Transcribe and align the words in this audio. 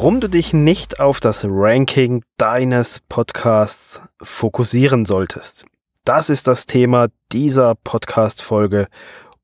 warum 0.00 0.20
du 0.20 0.28
dich 0.28 0.52
nicht 0.52 1.00
auf 1.00 1.18
das 1.18 1.44
Ranking 1.44 2.22
deines 2.36 3.00
Podcasts 3.08 4.00
fokussieren 4.22 5.04
solltest. 5.04 5.64
Das 6.04 6.30
ist 6.30 6.46
das 6.46 6.66
Thema 6.66 7.08
dieser 7.32 7.74
Podcast-Folge 7.74 8.86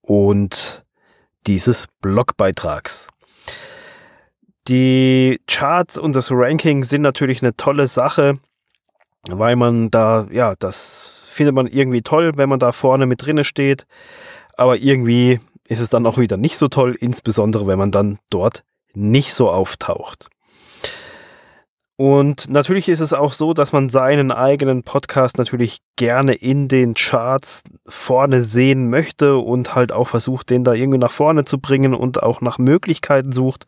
und 0.01 0.85
dieses 1.49 1.89
Blogbeitrags. 2.01 3.09
Die 4.69 5.41
Charts 5.49 5.99
und 5.99 6.15
das 6.15 6.31
Ranking 6.31 6.85
sind 6.85 7.03
natürlich 7.03 7.43
eine 7.43 7.57
tolle 7.57 7.89
Sache, 7.89 8.39
weil 9.29 9.57
man 9.57 9.91
da, 9.91 10.29
ja, 10.31 10.55
das 10.57 11.21
findet 11.27 11.57
man 11.57 11.67
irgendwie 11.67 12.03
toll, 12.03 12.35
wenn 12.37 12.49
man 12.49 12.61
da 12.61 12.71
vorne 12.71 13.07
mit 13.07 13.27
drinne 13.27 13.43
steht. 13.43 13.89
Aber 14.57 14.77
irgendwie 14.77 15.41
ist 15.67 15.81
es 15.81 15.91
dann 15.91 16.07
auch 16.07 16.17
wieder 16.17 16.37
nicht 16.37 16.59
so 16.59 16.69
toll, 16.69 16.97
insbesondere 17.01 17.67
wenn 17.67 17.81
man 17.81 17.91
dann 17.91 18.21
dort 18.31 18.63
nicht 18.93 19.35
so 19.35 19.51
auftaucht. 19.51 20.29
Und 21.97 22.51
natürlich 22.51 22.89
ist 22.89 23.01
es 23.01 23.13
auch 23.13 23.33
so, 23.33 23.55
dass 23.55 23.73
man 23.73 23.89
seinen 23.89 24.33
eigenen 24.33 24.83
Podcast 24.83 25.39
natürlich 25.39 25.79
gerne 25.95 26.35
in 26.35 26.67
den 26.67 26.95
Charts 26.95 27.63
vorne 27.87 28.43
sehen 28.43 28.91
möchte 28.91 29.37
und 29.37 29.77
halt 29.77 29.93
auch 29.93 30.09
versucht, 30.09 30.51
den 30.51 30.65
da 30.65 30.73
irgendwie 30.73 30.99
nach 30.99 31.13
vorne 31.13 31.45
zu 31.45 31.59
bringen 31.61 31.95
und 31.95 32.21
auch 32.21 32.41
nach 32.41 32.59
Möglichkeiten 32.59 33.31
sucht, 33.31 33.67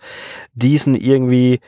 diesen 0.55 0.95
irgendwie 0.95 1.61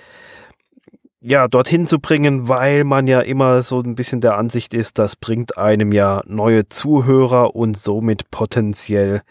ja, 1.21 1.48
dorthin 1.48 1.87
zu 1.87 1.98
bringen, 1.98 2.48
weil 2.48 2.84
man 2.84 3.06
ja 3.06 3.20
immer 3.20 3.62
so 3.62 3.81
ein 3.81 3.95
bisschen 3.95 4.20
der 4.20 4.37
Ansicht 4.37 4.75
ist, 4.75 4.98
das 4.98 5.17
bringt 5.17 5.59
einem 5.59 5.93
ja 5.93 6.23
neue 6.27 6.69
Zuhörer 6.69 7.55
und 7.56 7.77
somit 7.77 8.31
potenziell 8.31 9.23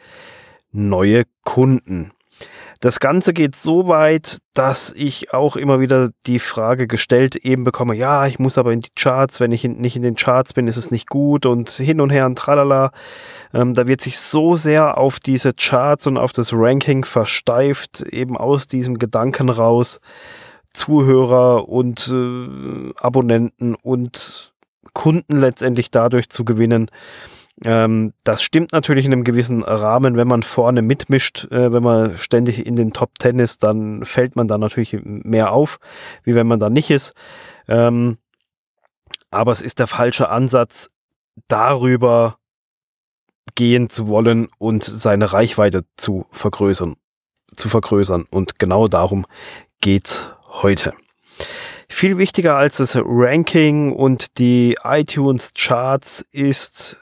neue 0.71 1.23
Kunden. 1.43 2.11
Das 2.79 2.99
Ganze 2.99 3.33
geht 3.33 3.55
so 3.55 3.87
weit, 3.87 4.37
dass 4.53 4.93
ich 4.95 5.33
auch 5.33 5.55
immer 5.55 5.79
wieder 5.79 6.09
die 6.25 6.39
Frage 6.39 6.87
gestellt 6.87 7.35
eben 7.35 7.63
bekomme, 7.63 7.95
ja, 7.95 8.27
ich 8.27 8.39
muss 8.39 8.57
aber 8.57 8.71
in 8.71 8.81
die 8.81 8.91
Charts, 8.95 9.39
wenn 9.39 9.51
ich 9.51 9.63
nicht 9.63 9.95
in 9.95 10.03
den 10.03 10.15
Charts 10.15 10.53
bin, 10.53 10.67
ist 10.67 10.77
es 10.77 10.91
nicht 10.91 11.09
gut 11.09 11.45
und 11.45 11.69
hin 11.69 12.01
und 12.01 12.11
her 12.11 12.25
und 12.25 12.37
tralala. 12.37 12.91
Ähm, 13.53 13.73
da 13.73 13.87
wird 13.87 14.01
sich 14.01 14.19
so 14.19 14.55
sehr 14.55 14.97
auf 14.97 15.19
diese 15.19 15.53
Charts 15.53 16.07
und 16.07 16.17
auf 16.17 16.31
das 16.31 16.51
Ranking 16.53 17.05
versteift, 17.05 18.01
eben 18.01 18.37
aus 18.37 18.67
diesem 18.67 18.97
Gedanken 18.97 19.49
raus, 19.49 19.99
Zuhörer 20.71 21.67
und 21.67 22.07
äh, 22.13 22.93
Abonnenten 22.97 23.75
und 23.75 24.53
Kunden 24.93 25.37
letztendlich 25.37 25.91
dadurch 25.91 26.29
zu 26.29 26.45
gewinnen, 26.45 26.89
ähm, 27.65 28.13
das 28.23 28.43
stimmt 28.43 28.71
natürlich 28.71 29.05
in 29.05 29.13
einem 29.13 29.23
gewissen 29.23 29.63
Rahmen, 29.63 30.15
wenn 30.15 30.27
man 30.27 30.43
vorne 30.43 30.81
mitmischt, 30.81 31.45
äh, 31.51 31.71
wenn 31.71 31.81
man 31.81 32.17
ständig 32.17 32.65
in 32.65 32.75
den 32.75 32.93
Top 32.93 33.17
Ten 33.17 33.39
ist, 33.39 33.63
dann 33.63 34.05
fällt 34.05 34.35
man 34.35 34.47
da 34.47 34.57
natürlich 34.57 34.97
mehr 35.03 35.51
auf, 35.51 35.79
wie 36.23 36.35
wenn 36.35 36.47
man 36.47 36.59
da 36.59 36.69
nicht 36.69 36.91
ist. 36.91 37.13
Ähm, 37.67 38.17
aber 39.31 39.51
es 39.51 39.61
ist 39.61 39.79
der 39.79 39.87
falsche 39.87 40.29
Ansatz, 40.29 40.91
darüber 41.47 42.37
gehen 43.55 43.89
zu 43.89 44.07
wollen 44.07 44.47
und 44.59 44.83
seine 44.83 45.33
Reichweite 45.33 45.83
zu 45.95 46.27
vergrößern, 46.31 46.95
zu 47.55 47.69
vergrößern. 47.69 48.25
Und 48.29 48.59
genau 48.59 48.87
darum 48.87 49.25
geht's 49.81 50.29
heute. 50.61 50.93
Viel 51.89 52.17
wichtiger 52.17 52.55
als 52.55 52.77
das 52.77 52.95
Ranking 52.95 53.93
und 53.93 54.37
die 54.37 54.77
iTunes 54.83 55.53
Charts 55.55 56.25
ist 56.31 56.99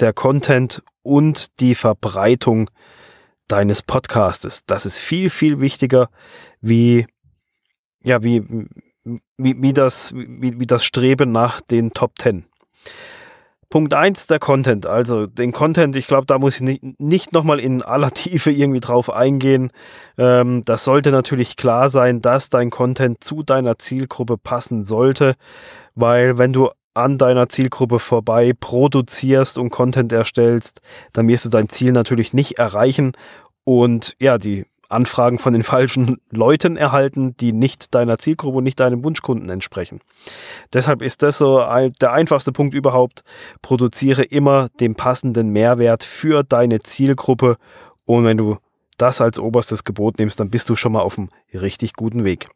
der 0.00 0.12
Content 0.12 0.82
und 1.02 1.60
die 1.60 1.74
Verbreitung 1.74 2.70
deines 3.48 3.82
Podcastes. 3.82 4.64
Das 4.64 4.86
ist 4.86 4.98
viel, 4.98 5.30
viel 5.30 5.60
wichtiger 5.60 6.08
wie, 6.60 7.06
ja, 8.02 8.22
wie, 8.22 8.42
wie, 9.36 9.62
wie, 9.62 9.72
das, 9.72 10.14
wie, 10.14 10.60
wie 10.60 10.66
das 10.66 10.84
Streben 10.84 11.32
nach 11.32 11.60
den 11.60 11.92
Top 11.92 12.16
Ten. 12.16 12.44
Punkt 13.70 13.94
1, 13.94 14.26
der 14.26 14.40
Content. 14.40 14.86
Also 14.86 15.28
den 15.28 15.52
Content, 15.52 15.94
ich 15.94 16.08
glaube, 16.08 16.26
da 16.26 16.38
muss 16.38 16.56
ich 16.56 16.62
nicht, 16.62 17.00
nicht 17.00 17.32
nochmal 17.32 17.60
in 17.60 17.82
aller 17.82 18.10
Tiefe 18.12 18.50
irgendwie 18.50 18.80
drauf 18.80 19.10
eingehen. 19.10 19.70
Ähm, 20.18 20.64
das 20.64 20.84
sollte 20.84 21.12
natürlich 21.12 21.56
klar 21.56 21.88
sein, 21.88 22.20
dass 22.20 22.50
dein 22.50 22.70
Content 22.70 23.22
zu 23.22 23.44
deiner 23.44 23.78
Zielgruppe 23.78 24.38
passen 24.38 24.82
sollte, 24.82 25.36
weil 25.94 26.36
wenn 26.36 26.52
du 26.52 26.70
an 26.94 27.18
deiner 27.18 27.48
Zielgruppe 27.48 27.98
vorbei 27.98 28.52
produzierst 28.58 29.58
und 29.58 29.70
Content 29.70 30.12
erstellst, 30.12 30.80
dann 31.12 31.28
wirst 31.28 31.44
du 31.44 31.48
dein 31.48 31.68
Ziel 31.68 31.92
natürlich 31.92 32.34
nicht 32.34 32.58
erreichen 32.58 33.12
und 33.64 34.16
ja, 34.18 34.38
die 34.38 34.66
Anfragen 34.88 35.38
von 35.38 35.52
den 35.52 35.62
falschen 35.62 36.20
Leuten 36.30 36.76
erhalten, 36.76 37.36
die 37.38 37.52
nicht 37.52 37.94
deiner 37.94 38.18
Zielgruppe 38.18 38.58
und 38.58 38.64
nicht 38.64 38.80
deinem 38.80 39.04
Wunschkunden 39.04 39.48
entsprechen. 39.48 40.00
Deshalb 40.72 41.02
ist 41.02 41.22
das 41.22 41.38
so 41.38 41.60
ein, 41.60 41.92
der 42.00 42.12
einfachste 42.12 42.52
Punkt 42.52 42.74
überhaupt. 42.74 43.22
Produziere 43.62 44.24
immer 44.24 44.68
den 44.80 44.94
passenden 44.94 45.50
Mehrwert 45.50 46.02
für 46.02 46.42
deine 46.42 46.80
Zielgruppe 46.80 47.56
und 48.04 48.24
wenn 48.24 48.36
du 48.36 48.58
das 49.00 49.20
als 49.20 49.38
oberstes 49.38 49.84
Gebot 49.84 50.18
nimmst, 50.18 50.40
dann 50.40 50.50
bist 50.50 50.68
du 50.68 50.76
schon 50.76 50.92
mal 50.92 51.00
auf 51.00 51.18
einem 51.18 51.30
richtig 51.52 51.94
guten 51.94 52.24
Weg. 52.24 52.48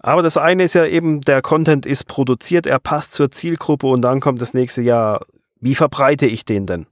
Aber 0.00 0.22
das 0.22 0.36
eine 0.36 0.64
ist 0.64 0.74
ja 0.74 0.86
eben, 0.86 1.20
der 1.20 1.42
Content 1.42 1.86
ist 1.86 2.06
produziert, 2.06 2.66
er 2.66 2.78
passt 2.78 3.12
zur 3.12 3.30
Zielgruppe 3.30 3.86
und 3.86 4.02
dann 4.02 4.20
kommt 4.20 4.40
das 4.40 4.54
nächste 4.54 4.82
Jahr. 4.82 5.26
Wie 5.62 5.74
verbreite 5.74 6.26
ich 6.26 6.46
den 6.46 6.64
denn? 6.64 6.86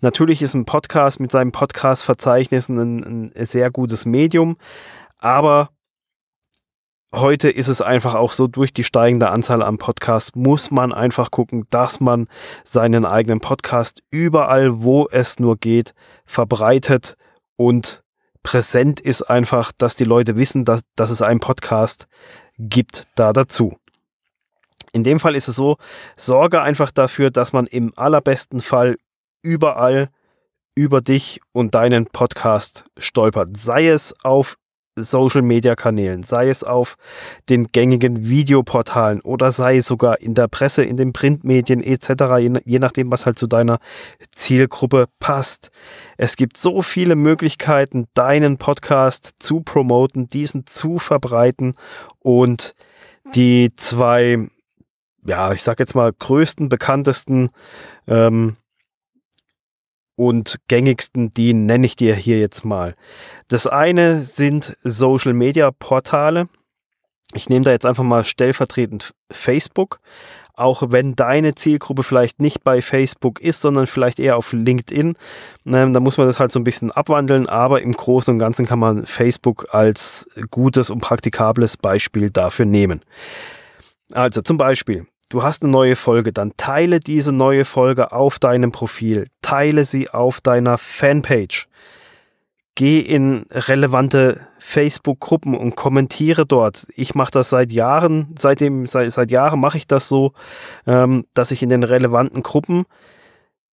Natürlich 0.00 0.42
ist 0.42 0.54
ein 0.54 0.64
Podcast 0.64 1.20
mit 1.20 1.30
seinem 1.30 1.52
Podcast-Verzeichnis 1.52 2.68
ein, 2.68 3.30
ein 3.36 3.44
sehr 3.44 3.70
gutes 3.70 4.06
Medium, 4.06 4.56
aber 5.18 5.70
heute 7.14 7.48
ist 7.48 7.68
es 7.68 7.80
einfach 7.80 8.14
auch 8.14 8.32
so, 8.32 8.48
durch 8.48 8.72
die 8.72 8.84
steigende 8.84 9.30
Anzahl 9.30 9.62
an 9.62 9.78
Podcasts 9.78 10.34
muss 10.34 10.70
man 10.70 10.92
einfach 10.92 11.30
gucken, 11.30 11.66
dass 11.70 12.00
man 12.00 12.28
seinen 12.64 13.04
eigenen 13.04 13.40
Podcast 13.40 14.02
überall, 14.10 14.82
wo 14.82 15.08
es 15.10 15.38
nur 15.38 15.56
geht, 15.56 15.94
verbreitet 16.26 17.16
und 17.56 18.02
präsent 18.42 19.00
ist 19.00 19.22
einfach, 19.22 19.72
dass 19.72 19.96
die 19.96 20.04
Leute 20.04 20.36
wissen, 20.36 20.64
dass, 20.64 20.82
dass 20.96 21.10
es 21.10 21.22
einen 21.22 21.40
Podcast 21.40 22.08
gibt 22.58 23.04
da 23.14 23.32
dazu. 23.32 23.78
In 24.92 25.04
dem 25.04 25.20
Fall 25.20 25.36
ist 25.36 25.48
es 25.48 25.56
so, 25.56 25.76
sorge 26.16 26.62
einfach 26.62 26.92
dafür, 26.92 27.30
dass 27.30 27.52
man 27.52 27.66
im 27.66 27.92
allerbesten 27.96 28.60
Fall 28.60 28.96
überall 29.42 30.08
über 30.74 31.00
dich 31.00 31.40
und 31.52 31.74
deinen 31.74 32.06
Podcast 32.06 32.84
stolpert. 32.96 33.56
Sei 33.56 33.88
es 33.88 34.14
auf 34.24 34.56
Social-Media-Kanälen, 35.02 36.22
sei 36.22 36.48
es 36.48 36.64
auf 36.64 36.96
den 37.48 37.66
gängigen 37.66 38.28
Videoportalen 38.28 39.20
oder 39.20 39.50
sei 39.50 39.78
es 39.78 39.86
sogar 39.86 40.20
in 40.20 40.34
der 40.34 40.48
Presse, 40.48 40.84
in 40.84 40.96
den 40.96 41.12
Printmedien 41.12 41.82
etc., 41.82 42.62
je 42.64 42.78
nachdem, 42.78 43.10
was 43.10 43.26
halt 43.26 43.38
zu 43.38 43.46
deiner 43.46 43.78
Zielgruppe 44.32 45.06
passt. 45.20 45.70
Es 46.16 46.36
gibt 46.36 46.56
so 46.56 46.82
viele 46.82 47.16
Möglichkeiten, 47.16 48.06
deinen 48.14 48.58
Podcast 48.58 49.34
zu 49.38 49.60
promoten, 49.60 50.28
diesen 50.28 50.66
zu 50.66 50.98
verbreiten 50.98 51.74
und 52.20 52.74
die 53.34 53.72
zwei, 53.74 54.48
ja, 55.26 55.52
ich 55.52 55.62
sag 55.62 55.78
jetzt 55.78 55.94
mal, 55.94 56.12
größten, 56.12 56.68
bekanntesten 56.68 57.50
ähm, 58.06 58.56
und 60.18 60.56
gängigsten, 60.66 61.30
die 61.30 61.54
nenne 61.54 61.86
ich 61.86 61.94
dir 61.94 62.16
hier 62.16 62.40
jetzt 62.40 62.64
mal. 62.64 62.96
Das 63.46 63.68
eine 63.68 64.22
sind 64.22 64.76
Social 64.82 65.32
Media 65.32 65.70
Portale. 65.70 66.48
Ich 67.34 67.48
nehme 67.48 67.64
da 67.64 67.70
jetzt 67.70 67.86
einfach 67.86 68.02
mal 68.02 68.24
stellvertretend 68.24 69.14
Facebook. 69.30 70.00
Auch 70.54 70.82
wenn 70.88 71.14
deine 71.14 71.54
Zielgruppe 71.54 72.02
vielleicht 72.02 72.40
nicht 72.40 72.64
bei 72.64 72.82
Facebook 72.82 73.40
ist, 73.40 73.60
sondern 73.60 73.86
vielleicht 73.86 74.18
eher 74.18 74.36
auf 74.36 74.52
LinkedIn, 74.52 75.14
ähm, 75.66 75.92
da 75.92 76.00
muss 76.00 76.18
man 76.18 76.26
das 76.26 76.40
halt 76.40 76.50
so 76.50 76.58
ein 76.58 76.64
bisschen 76.64 76.90
abwandeln. 76.90 77.48
Aber 77.48 77.80
im 77.80 77.92
Großen 77.92 78.34
und 78.34 78.40
Ganzen 78.40 78.66
kann 78.66 78.80
man 78.80 79.06
Facebook 79.06 79.66
als 79.70 80.28
gutes 80.50 80.90
und 80.90 80.98
praktikables 80.98 81.76
Beispiel 81.76 82.30
dafür 82.30 82.66
nehmen. 82.66 83.02
Also 84.12 84.42
zum 84.42 84.56
Beispiel, 84.56 85.06
du 85.28 85.42
hast 85.42 85.62
eine 85.62 85.72
neue 85.72 85.96
Folge, 85.96 86.32
dann 86.32 86.56
teile 86.56 87.00
diese 87.00 87.32
neue 87.32 87.64
Folge 87.64 88.12
auf 88.12 88.38
deinem 88.38 88.72
Profil, 88.72 89.28
teile 89.42 89.84
sie 89.84 90.10
auf 90.10 90.40
deiner 90.40 90.78
Fanpage. 90.78 91.68
Geh 92.74 93.00
in 93.00 93.46
relevante 93.50 94.46
Facebook-Gruppen 94.60 95.56
und 95.56 95.74
kommentiere 95.74 96.46
dort. 96.46 96.86
Ich 96.94 97.16
mache 97.16 97.32
das 97.32 97.50
seit 97.50 97.72
Jahren, 97.72 98.28
seitdem, 98.38 98.86
seit, 98.86 99.10
seit 99.10 99.32
Jahren 99.32 99.58
mache 99.58 99.78
ich 99.78 99.88
das 99.88 100.08
so, 100.08 100.32
ähm, 100.86 101.26
dass 101.34 101.50
ich 101.50 101.62
in 101.62 101.70
den 101.70 101.82
relevanten 101.82 102.42
Gruppen 102.44 102.84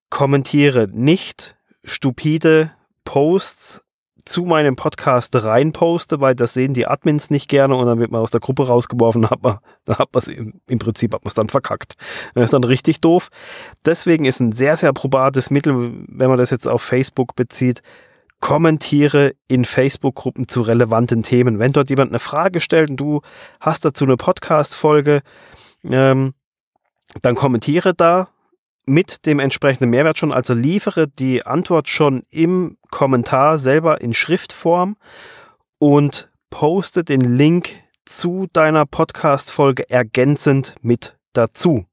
kommentiere. 0.09 0.87
Nicht 0.91 1.55
stupide 1.83 2.71
Posts 3.03 3.84
zu 4.25 4.43
meinem 4.43 4.75
Podcast 4.75 5.35
reinposte, 5.35 6.19
weil 6.19 6.35
das 6.35 6.53
sehen 6.53 6.73
die 6.73 6.87
Admins 6.87 7.29
nicht 7.29 7.47
gerne 7.47 7.75
und 7.75 7.85
dann 7.85 7.99
wird 7.99 8.11
man 8.11 8.21
aus 8.21 8.31
der 8.31 8.41
Gruppe 8.41 8.67
rausgeworfen, 8.67 9.29
hat 9.29 9.43
man, 9.43 9.59
dann 9.85 9.97
hat 9.97 10.09
man 10.13 10.19
es 10.19 10.27
im, 10.27 10.59
im 10.67 10.79
Prinzip 10.79 11.13
hat 11.13 11.23
man 11.23 11.29
es 11.29 11.35
dann 11.35 11.49
verkackt. 11.49 11.93
Das 12.33 12.45
ist 12.45 12.53
dann 12.53 12.63
richtig 12.63 13.01
doof. 13.01 13.29
Deswegen 13.85 14.25
ist 14.25 14.39
ein 14.39 14.51
sehr, 14.51 14.77
sehr 14.77 14.93
probates 14.93 15.51
Mittel, 15.51 16.05
wenn 16.07 16.29
man 16.29 16.39
das 16.39 16.49
jetzt 16.49 16.67
auf 16.67 16.81
Facebook 16.81 17.35
bezieht, 17.35 17.81
kommentiere 18.39 19.33
in 19.47 19.63
Facebook-Gruppen 19.63 20.47
zu 20.47 20.61
relevanten 20.61 21.23
Themen. 21.23 21.59
Wenn 21.59 21.71
dort 21.71 21.89
jemand 21.89 22.11
eine 22.11 22.19
Frage 22.19 22.59
stellt 22.59 22.89
und 22.89 22.97
du 22.97 23.21
hast 23.59 23.85
dazu 23.85 24.05
eine 24.05 24.17
Podcast-Folge, 24.17 25.21
ähm, 25.83 26.33
dann 27.21 27.35
kommentiere 27.35 27.93
da 27.93 28.29
mit 28.85 29.25
dem 29.25 29.39
entsprechenden 29.39 29.89
Mehrwert 29.89 30.17
schon, 30.17 30.31
also 30.31 30.53
liefere 30.53 31.07
die 31.07 31.45
Antwort 31.45 31.89
schon 31.89 32.23
im 32.29 32.77
Kommentar 32.91 33.57
selber 33.57 34.01
in 34.01 34.13
Schriftform 34.13 34.97
und 35.79 36.29
poste 36.49 37.03
den 37.03 37.21
Link 37.21 37.69
zu 38.05 38.47
deiner 38.53 38.85
Podcast-Folge 38.85 39.89
ergänzend 39.89 40.75
mit 40.81 41.17
dazu 41.33 41.85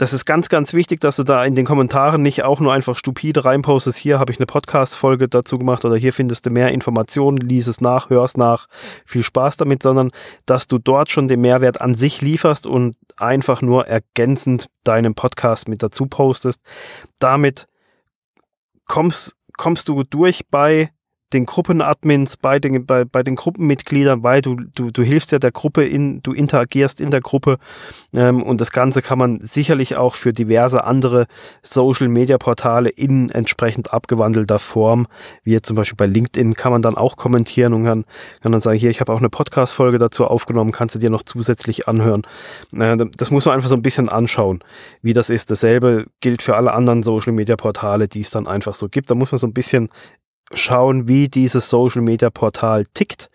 das 0.00 0.14
ist 0.14 0.24
ganz, 0.24 0.48
ganz 0.48 0.72
wichtig, 0.72 1.00
dass 1.00 1.16
du 1.16 1.24
da 1.24 1.44
in 1.44 1.54
den 1.54 1.66
Kommentaren 1.66 2.22
nicht 2.22 2.42
auch 2.42 2.58
nur 2.58 2.72
einfach 2.72 2.96
stupide 2.96 3.44
reinpostest, 3.44 3.98
hier 3.98 4.18
habe 4.18 4.32
ich 4.32 4.38
eine 4.38 4.46
Podcast-Folge 4.46 5.28
dazu 5.28 5.58
gemacht 5.58 5.84
oder 5.84 5.94
hier 5.94 6.14
findest 6.14 6.46
du 6.46 6.50
mehr 6.50 6.72
Informationen, 6.72 7.36
lies 7.36 7.66
es 7.66 7.82
nach, 7.82 8.08
hör 8.08 8.24
es 8.24 8.34
nach, 8.34 8.66
viel 9.04 9.22
Spaß 9.22 9.58
damit, 9.58 9.82
sondern 9.82 10.10
dass 10.46 10.66
du 10.66 10.78
dort 10.78 11.10
schon 11.10 11.28
den 11.28 11.42
Mehrwert 11.42 11.82
an 11.82 11.92
sich 11.94 12.22
lieferst 12.22 12.66
und 12.66 12.96
einfach 13.18 13.60
nur 13.60 13.88
ergänzend 13.88 14.70
deinen 14.84 15.14
Podcast 15.14 15.68
mit 15.68 15.82
dazu 15.82 16.06
postest. 16.06 16.62
Damit 17.18 17.66
kommst, 18.86 19.36
kommst 19.58 19.90
du 19.90 20.02
durch 20.02 20.48
bei 20.50 20.92
den 21.32 21.46
Gruppenadmins, 21.46 22.36
bei 22.36 22.58
den, 22.58 22.86
bei, 22.86 23.04
bei 23.04 23.22
den 23.22 23.36
Gruppenmitgliedern, 23.36 24.22
weil 24.22 24.42
du, 24.42 24.56
du, 24.74 24.90
du 24.90 25.02
hilfst 25.02 25.32
ja 25.32 25.38
der 25.38 25.52
Gruppe, 25.52 25.84
in, 25.84 26.22
du 26.22 26.32
interagierst 26.32 27.00
in 27.00 27.10
der 27.10 27.20
Gruppe 27.20 27.58
ähm, 28.12 28.42
und 28.42 28.60
das 28.60 28.72
Ganze 28.72 29.00
kann 29.02 29.18
man 29.18 29.40
sicherlich 29.42 29.96
auch 29.96 30.14
für 30.14 30.32
diverse 30.32 30.84
andere 30.84 31.26
Social-Media-Portale 31.62 32.88
in 32.88 33.30
entsprechend 33.30 33.92
abgewandelter 33.92 34.58
Form, 34.58 35.06
wie 35.44 35.60
zum 35.62 35.76
Beispiel 35.76 35.96
bei 35.96 36.06
LinkedIn, 36.06 36.54
kann 36.54 36.72
man 36.72 36.82
dann 36.82 36.96
auch 36.96 37.16
kommentieren 37.16 37.74
und 37.74 37.84
kann, 37.84 38.04
kann 38.42 38.52
dann 38.52 38.60
sagen, 38.60 38.78
hier, 38.78 38.90
ich 38.90 39.00
habe 39.00 39.12
auch 39.12 39.18
eine 39.18 39.30
Podcast-Folge 39.30 39.98
dazu 39.98 40.26
aufgenommen, 40.26 40.72
kannst 40.72 40.94
du 40.96 40.98
dir 40.98 41.10
noch 41.10 41.22
zusätzlich 41.22 41.86
anhören. 41.86 42.22
Äh, 42.72 42.96
das 43.16 43.30
muss 43.30 43.44
man 43.44 43.54
einfach 43.54 43.68
so 43.68 43.76
ein 43.76 43.82
bisschen 43.82 44.08
anschauen, 44.08 44.64
wie 45.02 45.12
das 45.12 45.30
ist. 45.30 45.50
Dasselbe 45.50 46.06
gilt 46.20 46.42
für 46.42 46.56
alle 46.56 46.72
anderen 46.72 47.02
Social-Media-Portale, 47.02 48.08
die 48.08 48.20
es 48.20 48.30
dann 48.30 48.46
einfach 48.46 48.74
so 48.74 48.88
gibt. 48.88 49.10
Da 49.10 49.14
muss 49.14 49.30
man 49.30 49.38
so 49.38 49.46
ein 49.46 49.52
bisschen 49.52 49.88
schauen, 50.52 51.08
wie 51.08 51.28
dieses 51.28 51.70
Social 51.70 52.02
Media 52.02 52.30
Portal 52.30 52.84
tickt 52.94 53.30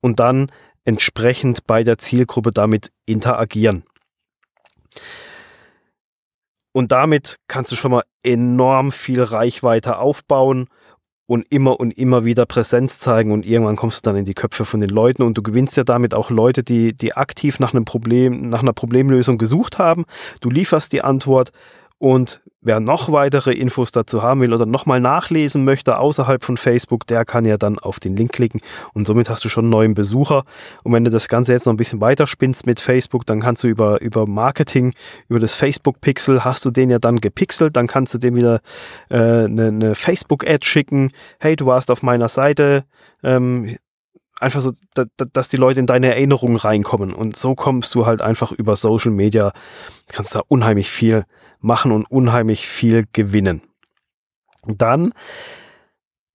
und 0.00 0.20
dann 0.20 0.50
entsprechend 0.84 1.66
bei 1.66 1.82
der 1.82 1.98
Zielgruppe 1.98 2.50
damit 2.50 2.90
interagieren. 3.06 3.84
Und 6.72 6.92
damit 6.92 7.36
kannst 7.48 7.72
du 7.72 7.76
schon 7.76 7.90
mal 7.90 8.04
enorm 8.22 8.92
viel 8.92 9.22
Reichweite 9.22 9.98
aufbauen 9.98 10.68
und 11.26 11.46
immer 11.50 11.78
und 11.78 11.96
immer 11.96 12.24
wieder 12.24 12.46
Präsenz 12.46 12.98
zeigen 12.98 13.30
und 13.32 13.46
irgendwann 13.46 13.76
kommst 13.76 14.04
du 14.04 14.10
dann 14.10 14.18
in 14.18 14.24
die 14.24 14.34
Köpfe 14.34 14.64
von 14.64 14.80
den 14.80 14.90
Leuten 14.90 15.22
und 15.22 15.38
du 15.38 15.42
gewinnst 15.42 15.76
ja 15.76 15.84
damit 15.84 16.12
auch 16.12 16.30
Leute, 16.30 16.62
die, 16.62 16.92
die 16.92 17.14
aktiv 17.14 17.60
nach 17.60 17.72
einem 17.72 17.84
Problem, 17.84 18.48
nach 18.48 18.62
einer 18.62 18.72
Problemlösung 18.72 19.38
gesucht 19.38 19.78
haben. 19.78 20.06
Du 20.40 20.50
lieferst 20.50 20.92
die 20.92 21.02
Antwort 21.02 21.52
und 22.00 22.40
wer 22.62 22.80
noch 22.80 23.12
weitere 23.12 23.52
Infos 23.52 23.92
dazu 23.92 24.22
haben 24.22 24.40
will 24.40 24.54
oder 24.54 24.64
nochmal 24.64 25.00
nachlesen 25.00 25.64
möchte 25.66 25.98
außerhalb 25.98 26.42
von 26.42 26.56
Facebook, 26.56 27.06
der 27.06 27.26
kann 27.26 27.44
ja 27.44 27.58
dann 27.58 27.78
auf 27.78 28.00
den 28.00 28.16
Link 28.16 28.32
klicken 28.32 28.62
und 28.94 29.06
somit 29.06 29.28
hast 29.28 29.44
du 29.44 29.50
schon 29.50 29.64
einen 29.64 29.70
neuen 29.70 29.94
Besucher. 29.94 30.44
Und 30.82 30.94
wenn 30.94 31.04
du 31.04 31.10
das 31.10 31.28
Ganze 31.28 31.52
jetzt 31.52 31.66
noch 31.66 31.74
ein 31.74 31.76
bisschen 31.76 32.00
weiter 32.00 32.26
spinnst 32.26 32.64
mit 32.64 32.80
Facebook, 32.80 33.26
dann 33.26 33.40
kannst 33.40 33.64
du 33.64 33.68
über, 33.68 34.00
über 34.00 34.26
Marketing, 34.26 34.94
über 35.28 35.40
das 35.40 35.52
Facebook-Pixel, 35.52 36.42
hast 36.42 36.64
du 36.64 36.70
den 36.70 36.88
ja 36.88 36.98
dann 36.98 37.20
gepixelt, 37.20 37.76
dann 37.76 37.86
kannst 37.86 38.14
du 38.14 38.18
dem 38.18 38.34
wieder 38.34 38.60
äh, 39.10 39.44
eine, 39.44 39.66
eine 39.66 39.94
Facebook-Ad 39.94 40.64
schicken. 40.64 41.12
Hey, 41.38 41.54
du 41.54 41.66
warst 41.66 41.90
auf 41.90 42.02
meiner 42.02 42.28
Seite. 42.28 42.84
Ähm, 43.22 43.76
einfach 44.38 44.62
so, 44.62 44.72
da, 44.94 45.04
dass 45.34 45.50
die 45.50 45.58
Leute 45.58 45.80
in 45.80 45.86
deine 45.86 46.14
Erinnerungen 46.14 46.56
reinkommen. 46.56 47.12
Und 47.12 47.36
so 47.36 47.54
kommst 47.54 47.94
du 47.94 48.06
halt 48.06 48.22
einfach 48.22 48.52
über 48.52 48.74
Social 48.74 49.12
Media, 49.12 49.52
kannst 50.08 50.34
da 50.34 50.40
unheimlich 50.48 50.90
viel 50.90 51.26
machen 51.60 51.92
und 51.92 52.10
unheimlich 52.10 52.66
viel 52.66 53.04
gewinnen. 53.12 53.62
Dann 54.66 55.12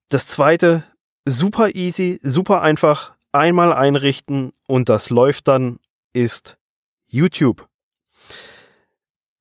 das 0.10 0.28
zweite, 0.28 0.84
super 1.26 1.76
easy, 1.76 2.20
super 2.24 2.62
einfach, 2.62 3.14
einmal 3.32 3.74
einrichten 3.74 4.54
und 4.68 4.90
das 4.90 5.10
läuft 5.10 5.48
dann, 5.48 5.80
ist 6.14 6.58
YouTube. 7.08 7.68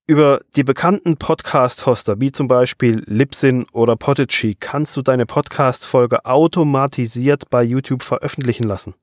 Über 0.06 0.40
die 0.54 0.64
bekannten 0.64 1.16
Podcast-Hoster 1.16 2.20
wie 2.20 2.30
zum 2.30 2.46
Beispiel 2.46 3.02
Libsyn 3.06 3.64
oder 3.72 3.96
Podigy 3.96 4.54
kannst 4.54 4.96
du 4.96 5.02
deine 5.02 5.24
Podcast-Folge 5.24 6.26
automatisiert 6.26 7.48
bei 7.48 7.62
YouTube 7.62 8.02
veröffentlichen 8.02 8.64
lassen. 8.64 8.94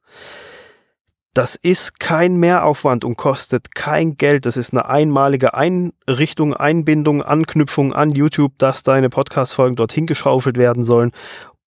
Das 1.33 1.56
ist 1.56 1.98
kein 1.98 2.36
Mehraufwand 2.36 3.06
und 3.06 3.16
kostet 3.16 3.74
kein 3.74 4.18
Geld. 4.18 4.45
Das 4.45 4.57
ist 4.57 4.74
eine 4.74 4.88
einmalige 4.88 5.54
Einrichtung, 5.54 6.54
Einbindung, 6.54 7.24
Anknüpfung 7.24 7.94
an 7.94 8.10
YouTube, 8.10 8.51
dass 8.57 8.83
deine 8.83 9.07
Podcast-Folgen 9.07 9.78
dorthin 9.78 10.07
geschaufelt 10.07 10.57
werden 10.57 10.83
sollen. 10.83 11.12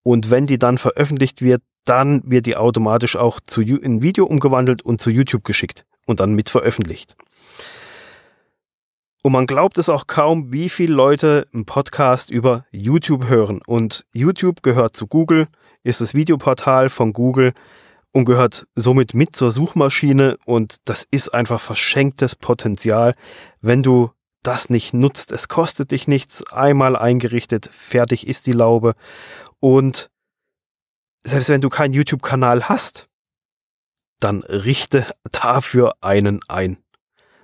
Und 0.03 0.31
wenn 0.31 0.45
die 0.45 0.59
dann 0.59 0.77
veröffentlicht 0.77 1.41
wird, 1.41 1.63
dann 1.87 2.23
wird 2.31 2.45
die 2.45 2.59
automatisch 2.59 3.17
auch 3.17 3.41
zu, 3.41 3.63
in 3.63 4.03
Video 4.03 4.27
umgewandelt 4.27 4.83
und 4.83 5.01
zu 5.01 5.09
YouTube 5.09 5.45
geschickt 5.45 5.87
und 6.07 6.21
dann 6.21 6.35
mit 6.35 6.51
veröffentlicht. 6.51 7.17
Und 9.23 9.33
man 9.33 9.47
glaubt 9.47 9.79
es 9.79 9.89
auch 9.89 10.07
kaum, 10.07 10.53
wie 10.53 10.69
viele 10.69 10.93
Leute 10.93 11.47
einen 11.55 11.65
Podcast 11.65 12.29
über 12.29 12.67
YouTube 12.71 13.29
hören. 13.29 13.63
Und 13.67 14.05
YouTube 14.13 14.63
gehört 14.63 14.95
zu 14.95 15.07
Google, 15.07 15.49
ist 15.83 16.03
das 16.03 16.13
Videoportal 16.13 16.91
von 16.91 17.15
Google 17.15 17.55
und 18.15 18.25
gehört 18.27 18.67
somit 18.77 19.13
mit 19.13 19.35
zur 19.35 19.51
Suchmaschine 19.51 20.39
und 20.47 20.77
das 20.85 21.07
ist 21.11 21.35
einfach 21.35 21.61
verschenktes 21.61 22.37
Potenzial, 22.37 23.15
wenn 23.61 23.83
du 23.83 24.13
das 24.43 24.71
nicht 24.71 24.95
nutzt. 24.95 25.33
Es 25.33 25.49
kostet 25.49 25.91
dich 25.91 26.07
nichts, 26.07 26.51
einmal 26.53 26.97
eingerichtet, 26.97 27.69
fertig 27.73 28.27
ist 28.29 28.47
die 28.47 28.53
Laube 28.53 28.95
und 29.59 30.11
selbst 31.25 31.49
wenn 31.49 31.61
du 31.61 31.69
keinen 31.69 31.93
YouTube-Kanal 31.93 32.69
hast, 32.69 33.09
dann 34.21 34.43
richte 34.45 35.07
dafür 35.33 35.95
einen 36.01 36.41
ein. 36.49 36.79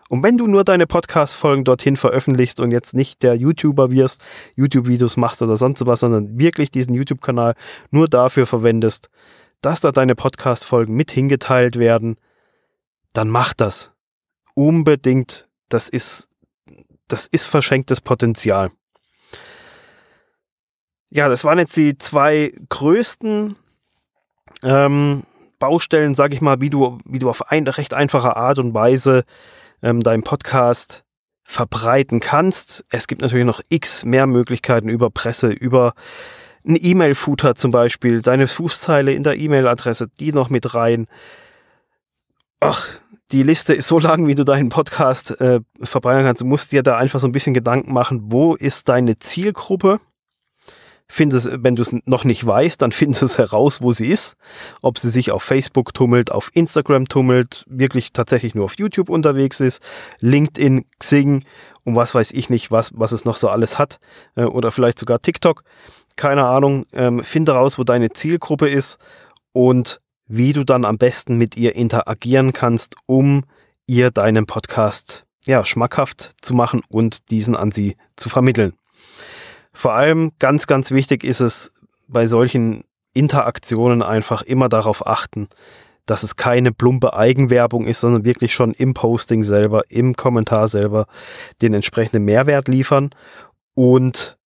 Und 0.09 0.23
wenn 0.23 0.39
du 0.39 0.47
nur 0.47 0.65
deine 0.65 0.87
Podcast-Folgen 0.87 1.65
dorthin 1.65 1.97
veröffentlichst 1.97 2.61
und 2.61 2.71
jetzt 2.73 2.95
nicht 2.95 3.23
der 3.23 3.35
YouTuber 3.35 3.91
wirst, 3.91 4.23
YouTube-Videos 4.57 5.17
machst 5.17 5.41
oder 5.41 5.57
sonst 5.57 5.85
was, 5.87 6.01
sondern 6.01 6.39
wirklich 6.39 6.71
diesen 6.71 6.95
YouTube-Kanal 6.95 7.55
nur 7.91 8.09
dafür 8.09 8.47
verwendest, 8.47 9.09
dass 9.61 9.81
da 9.81 9.93
deine 9.93 10.15
Podcast-Folgen 10.15 10.95
mit 10.95 11.11
hingeteilt 11.11 11.79
werden, 11.79 12.17
dann 13.13 13.29
mach 13.29 13.55
das. 13.55 13.93
Unbedingt. 14.55 15.49
Das 15.69 15.89
ist, 15.89 16.29
das 17.09 17.27
ist 17.27 17.47
verschenktes 17.47 18.01
Potenzial. 18.01 18.71
Ja, 21.11 21.29
das 21.29 21.45
waren 21.45 21.59
jetzt 21.59 21.77
die 21.77 21.99
zwei 21.99 22.53
größten 22.69 23.57
ähm, 24.63 25.23
Baustellen, 25.59 26.15
sage 26.15 26.35
ich 26.35 26.41
mal, 26.41 26.61
wie 26.61 26.71
du, 26.71 26.99
wie 27.05 27.19
du 27.19 27.29
auf 27.29 27.51
eine 27.51 27.77
recht 27.77 27.95
einfache 27.95 28.37
Art 28.37 28.59
und 28.59 28.75
Weise 28.75 29.25
ähm, 29.83 30.01
deinen 30.01 30.23
Podcast 30.23 31.05
verbreiten 31.43 32.21
kannst. 32.21 32.85
Es 32.91 33.09
gibt 33.09 33.23
natürlich 33.23 33.45
noch 33.45 33.61
x 33.69 34.05
mehr 34.05 34.27
Möglichkeiten 34.27 34.89
über 34.89 35.11
Presse, 35.11 35.49
über 35.49 35.95
ein 36.67 36.77
E-Mail-Footer 36.81 37.55
zum 37.55 37.71
Beispiel, 37.71 38.23
deine 38.23 38.47
Fußzeile 38.47 39.13
in 39.13 39.23
der 39.23 39.39
E-Mail-Adresse, 39.39 40.09
die 40.19 40.33
noch 40.33 40.51
mit 40.51 40.75
rein. 40.75 41.07
Ach, 42.61 42.87
die 43.33 43.43
Liste 43.43 43.75
ist 43.75 43.89
so 43.89 43.99
lang, 43.99 44.27
wie 44.27 44.35
du 44.35 44.45
deinen 44.45 44.69
Podcast 44.69 45.41
äh, 45.41 45.61
verbreiten 45.83 46.25
kannst. 46.25 46.43
Du 46.43 46.47
musst 46.47 46.73
dir 46.73 46.83
da 46.83 46.97
einfach 46.97 47.21
so 47.21 47.29
ein 47.29 47.33
bisschen 47.33 47.55
Gedanken 47.55 47.93
machen, 47.93 48.21
wo 48.25 48.55
ist 48.55 48.89
deine 48.89 49.17
Zielgruppe? 49.17 50.01
Findest, 51.07 51.51
wenn 51.53 51.75
du 51.75 51.83
es 51.83 51.95
noch 52.05 52.25
nicht 52.25 52.47
weißt, 52.47 52.81
dann 52.83 52.93
findest 52.93 53.23
es 53.23 53.39
heraus, 53.39 53.81
wo 53.81 53.93
sie 53.93 54.09
ist. 54.09 54.37
Ob 54.83 54.99
sie 54.99 55.11
sich 55.11 55.31
auf 55.33 55.43
Facebook 55.43 55.95
tummelt, 55.95 56.31
auf 56.33 56.51
Instagram 56.55 57.07
tummelt, 57.07 57.65
wirklich 57.69 58.13
tatsächlich 58.13 58.55
nur 58.55 58.65
auf 58.65 58.79
YouTube 58.79 59.09
unterwegs 59.09 59.61
ist, 59.61 59.81
LinkedIn, 60.21 60.85
Xing 60.99 61.45
und 61.91 61.97
was 61.97 62.15
weiß 62.15 62.33
ich 62.33 62.51
nicht, 62.51 62.71
was, 62.71 62.93
was 62.97 63.13
es 63.13 63.25
noch 63.25 63.37
so 63.37 63.49
alles 63.49 63.79
hat. 63.79 63.99
Äh, 64.37 64.45
oder 64.45 64.71
vielleicht 64.71 64.99
sogar 64.99 65.21
TikTok 65.21 65.65
keine 66.17 66.45
Ahnung, 66.45 66.85
ähm, 66.93 67.23
finde 67.25 67.53
raus, 67.53 67.79
wo 67.79 67.85
deine 67.85 68.11
Zielgruppe 68.11 68.69
ist 68.69 68.99
und 69.53 70.01
wie 70.27 70.53
du 70.53 70.65
dann 70.65 70.85
am 70.85 70.99
besten 70.99 71.37
mit 71.37 71.57
ihr 71.57 71.75
interagieren 71.75 72.53
kannst, 72.53 72.95
um 73.07 73.45
ihr 73.87 74.11
deinen 74.11 74.47
Podcast 74.47 75.25
ja, 75.47 75.65
schmackhaft 75.65 76.35
zu 76.43 76.55
machen 76.55 76.83
und 76.89 77.31
diesen 77.31 77.57
an 77.57 77.71
sie 77.71 77.97
zu 78.17 78.29
vermitteln. 78.29 78.75
Vor 79.73 79.95
allem 79.95 80.33
ganz, 80.39 80.67
ganz 80.67 80.91
wichtig 80.91 81.25
ist 81.25 81.41
es 81.41 81.75
bei 82.07 82.27
solchen 82.27 82.85
Interaktionen 83.15 84.03
einfach 84.03 84.43
immer 84.43 84.69
darauf 84.69 85.07
achten, 85.07 85.49
dass 86.07 86.23
es 86.23 86.37
keine 86.37 86.73
plumpe 86.73 87.15
Eigenwerbung 87.15 87.87
ist, 87.87 88.01
sondern 88.01 88.25
wirklich 88.25 88.53
schon 88.53 88.73
im 88.73 88.95
Posting 88.95 89.45
selber, 89.45 89.85
im 89.89 90.15
Kommentar 90.17 90.69
selber 90.69 91.07
den 91.63 91.75
entsprechenden 91.75 92.25
Mehrwert 92.25 92.69
liefern 92.69 93.11
und 93.75 94.39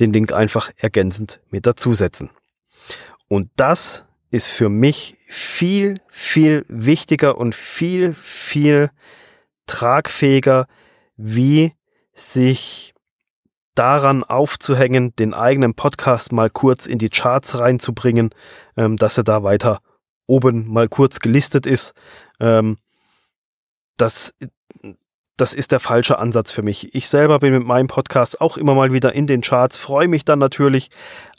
den 0.00 0.12
Link 0.12 0.32
einfach 0.32 0.70
ergänzend 0.76 1.40
mit 1.50 1.66
dazusetzen. 1.66 2.30
Und 3.28 3.50
das 3.56 4.04
ist 4.30 4.48
für 4.48 4.68
mich 4.68 5.16
viel, 5.28 5.94
viel 6.08 6.64
wichtiger 6.68 7.38
und 7.38 7.54
viel, 7.54 8.14
viel 8.14 8.90
tragfähiger, 9.66 10.66
wie 11.16 11.72
sich 12.14 12.94
daran 13.74 14.24
aufzuhängen, 14.24 15.14
den 15.16 15.34
eigenen 15.34 15.74
Podcast 15.74 16.32
mal 16.32 16.50
kurz 16.50 16.86
in 16.86 16.98
die 16.98 17.10
Charts 17.10 17.58
reinzubringen, 17.58 18.30
ähm, 18.76 18.96
dass 18.96 19.18
er 19.18 19.24
da 19.24 19.42
weiter 19.42 19.80
oben 20.26 20.70
mal 20.72 20.88
kurz 20.88 21.20
gelistet 21.20 21.66
ist. 21.66 21.94
Ähm, 22.40 22.78
das, 23.96 24.34
das 25.36 25.54
ist 25.54 25.72
der 25.72 25.80
falsche 25.80 26.18
Ansatz 26.18 26.52
für 26.52 26.62
mich. 26.62 26.94
Ich 26.94 27.08
selber 27.08 27.38
bin 27.38 27.52
mit 27.52 27.66
meinem 27.66 27.88
Podcast 27.88 28.40
auch 28.40 28.56
immer 28.56 28.74
mal 28.74 28.92
wieder 28.92 29.12
in 29.12 29.26
den 29.26 29.42
Charts, 29.42 29.76
freue 29.76 30.08
mich 30.08 30.24
dann 30.24 30.38
natürlich, 30.38 30.90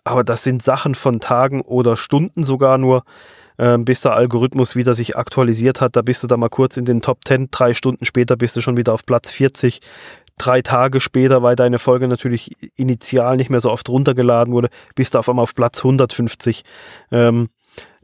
aber 0.03 0.23
das 0.23 0.43
sind 0.43 0.63
Sachen 0.63 0.95
von 0.95 1.19
Tagen 1.19 1.61
oder 1.61 1.97
Stunden 1.97 2.43
sogar 2.43 2.77
nur, 2.77 3.03
ähm, 3.57 3.85
bis 3.85 4.01
der 4.01 4.13
Algorithmus 4.13 4.75
wieder 4.75 4.93
sich 4.93 5.17
aktualisiert 5.17 5.81
hat. 5.81 5.95
Da 5.95 6.01
bist 6.01 6.23
du 6.23 6.27
da 6.27 6.37
mal 6.37 6.49
kurz 6.49 6.77
in 6.77 6.85
den 6.85 7.01
Top 7.01 7.25
10, 7.25 7.49
drei 7.51 7.73
Stunden 7.73 8.05
später 8.05 8.35
bist 8.37 8.55
du 8.55 8.61
schon 8.61 8.77
wieder 8.77 8.93
auf 8.93 9.05
Platz 9.05 9.31
40. 9.31 9.81
Drei 10.37 10.61
Tage 10.61 10.99
später, 10.99 11.41
weil 11.41 11.55
deine 11.55 11.79
Folge 11.79 12.07
natürlich 12.07 12.55
initial 12.75 13.37
nicht 13.37 13.49
mehr 13.49 13.59
so 13.59 13.71
oft 13.71 13.89
runtergeladen 13.89 14.53
wurde, 14.53 14.69
bist 14.93 15.15
du 15.15 15.19
auf 15.19 15.27
einmal 15.27 15.41
auf 15.43 15.55
Platz 15.55 15.79
150. 15.79 16.63
Ähm, 17.11 17.49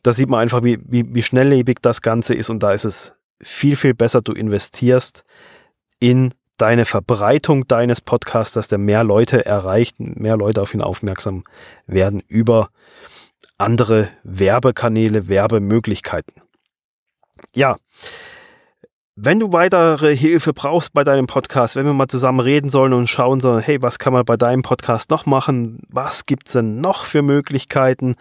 da 0.03 0.13
sieht 0.13 0.29
man 0.29 0.41
einfach, 0.41 0.63
wie, 0.63 0.79
wie, 0.85 1.13
wie 1.13 1.23
schnelllebig 1.23 1.77
das 1.81 2.01
Ganze 2.01 2.35
ist 2.35 2.49
und 2.49 2.61
da 2.61 2.73
ist 2.73 2.85
es 2.85 3.13
viel, 3.41 3.75
viel 3.75 3.93
besser, 3.93 4.21
du 4.21 4.33
investierst 4.33 5.23
in 5.99 6.33
deine 6.57 6.85
Verbreitung 6.85 7.67
deines 7.67 8.01
Podcasts, 8.01 8.53
dass 8.53 8.67
der 8.67 8.77
mehr 8.77 9.03
Leute 9.03 9.45
erreicht, 9.45 9.99
mehr 9.99 10.37
Leute 10.37 10.61
auf 10.61 10.73
ihn 10.73 10.81
aufmerksam 10.81 11.43
werden 11.87 12.21
über 12.27 12.69
andere 13.57 14.09
Werbekanäle, 14.23 15.27
Werbemöglichkeiten. 15.27 16.41
Ja, 17.55 17.77
wenn 19.15 19.39
du 19.39 19.53
weitere 19.53 20.15
Hilfe 20.15 20.53
brauchst 20.53 20.91
bei 20.93 21.03
deinem 21.03 21.27
Podcast, 21.27 21.75
wenn 21.75 21.85
wir 21.85 21.93
mal 21.93 22.07
zusammen 22.07 22.39
reden 22.39 22.69
sollen 22.69 22.93
und 22.93 23.07
schauen 23.07 23.41
sollen, 23.41 23.61
hey, 23.61 23.79
was 23.81 23.99
kann 23.99 24.13
man 24.13 24.25
bei 24.25 24.37
deinem 24.37 24.63
Podcast 24.63 25.11
noch 25.11 25.27
machen? 25.27 25.81
Was 25.87 26.25
gibt 26.25 26.47
es 26.47 26.53
denn 26.53 26.81
noch 26.81 27.05
für 27.05 27.21
Möglichkeiten? 27.21 28.15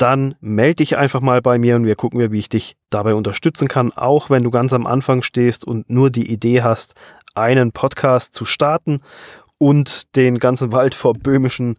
Dann 0.00 0.34
melde 0.40 0.76
dich 0.76 0.96
einfach 0.96 1.20
mal 1.20 1.42
bei 1.42 1.58
mir 1.58 1.76
und 1.76 1.84
wir 1.84 1.94
gucken, 1.94 2.32
wie 2.32 2.38
ich 2.38 2.48
dich 2.48 2.78
dabei 2.88 3.14
unterstützen 3.14 3.68
kann, 3.68 3.92
auch 3.92 4.30
wenn 4.30 4.42
du 4.42 4.50
ganz 4.50 4.72
am 4.72 4.86
Anfang 4.86 5.20
stehst 5.20 5.66
und 5.66 5.90
nur 5.90 6.08
die 6.08 6.32
Idee 6.32 6.62
hast, 6.62 6.94
einen 7.34 7.72
Podcast 7.72 8.34
zu 8.34 8.46
starten 8.46 9.02
und 9.58 10.16
den 10.16 10.38
ganzen 10.38 10.72
Wald 10.72 10.94
vor 10.94 11.12
böhmischen 11.12 11.76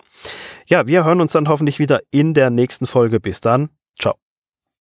Ja, 0.65 0.87
wir 0.87 1.05
hören 1.05 1.21
uns 1.21 1.33
dann 1.33 1.49
hoffentlich 1.49 1.79
wieder 1.79 2.01
in 2.11 2.33
der 2.33 2.49
nächsten 2.49 2.87
Folge. 2.87 3.19
Bis 3.19 3.41
dann, 3.41 3.69